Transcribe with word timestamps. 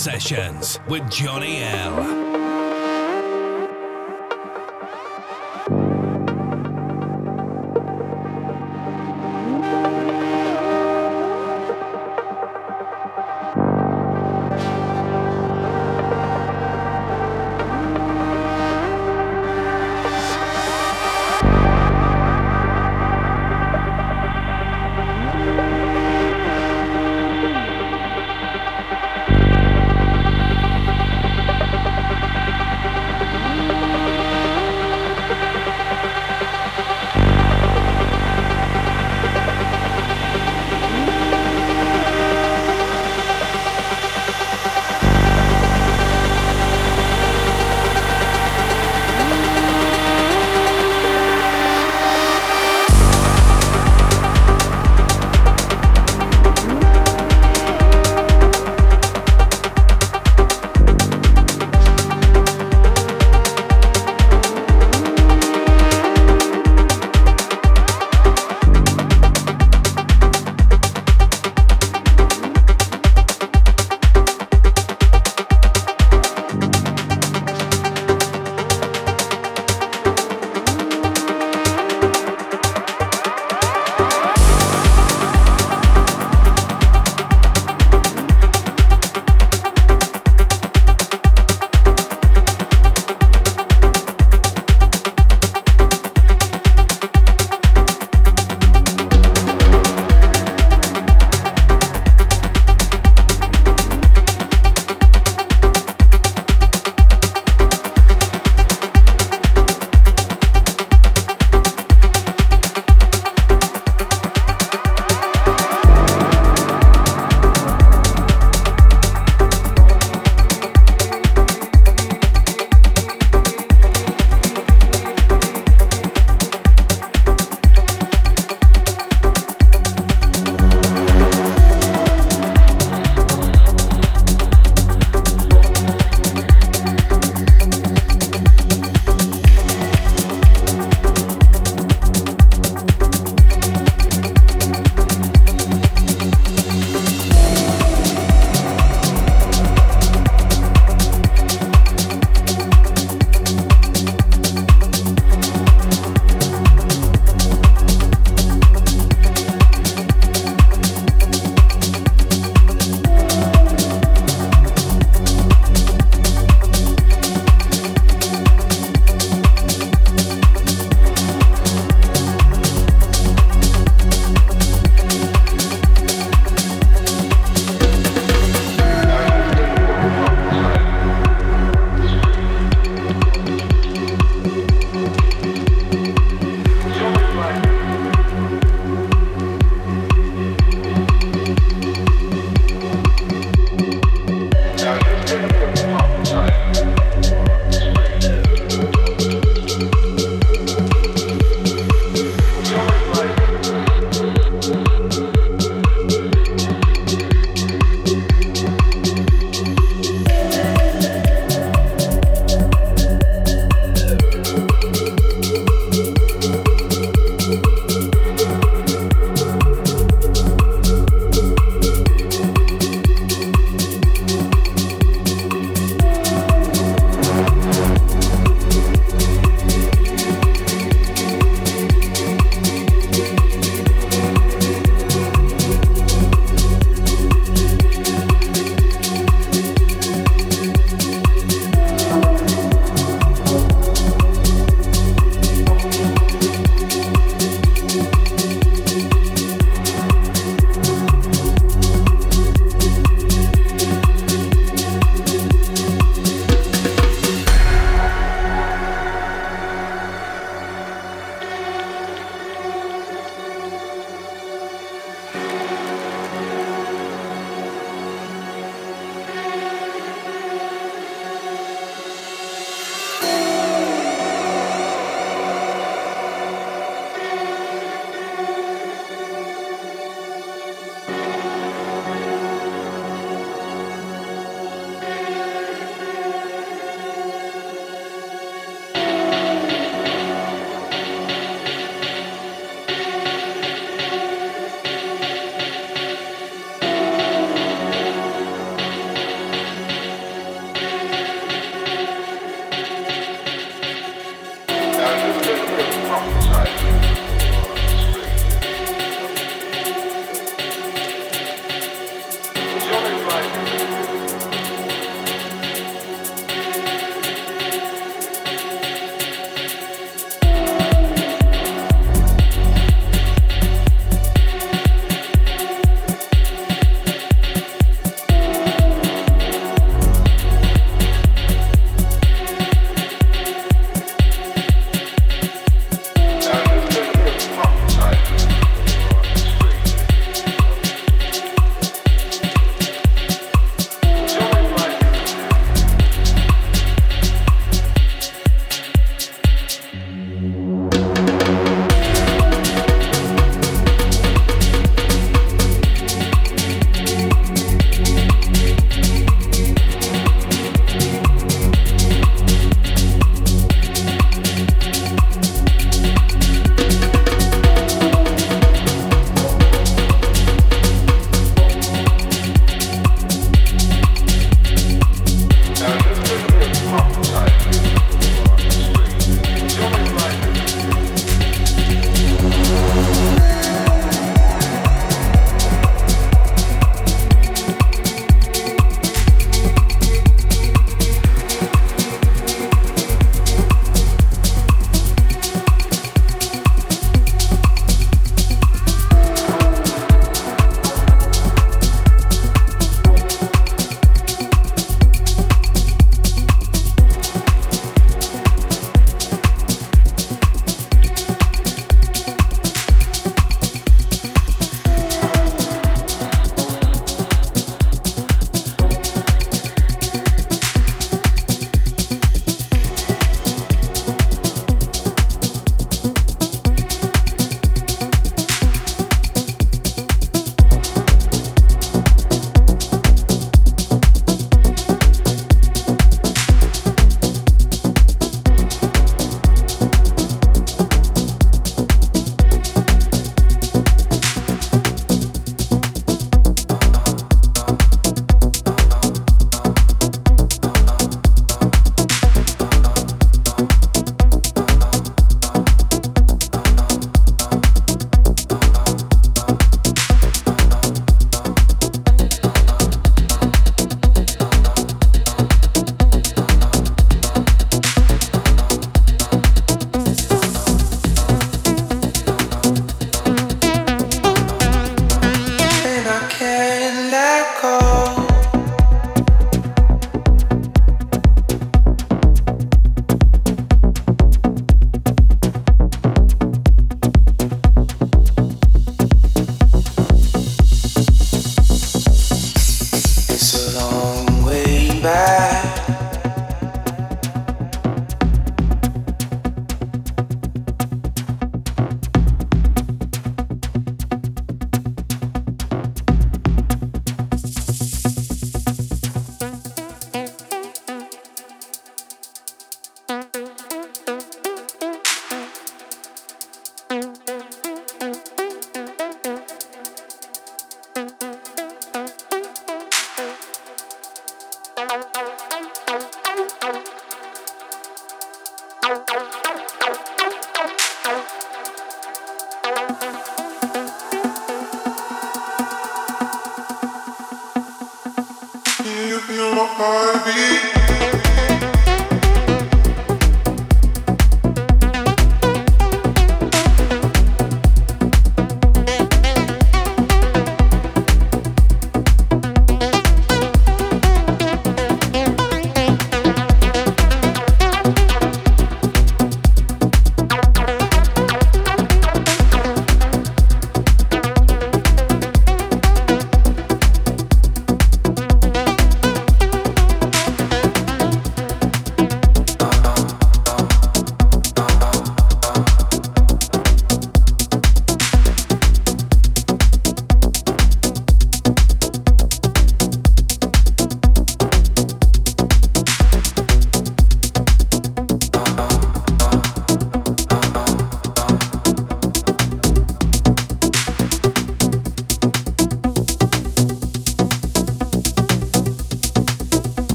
Sessions 0.00 0.80
with 0.88 1.10
Johnny 1.10 1.62
L. 1.62 1.99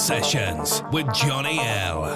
Sessions 0.00 0.82
with 0.92 1.12
Johnny 1.12 1.58
L. 1.60 2.09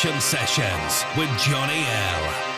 Sessions 0.00 1.04
with 1.14 1.28
Johnny 1.38 1.84
L. 1.86 2.49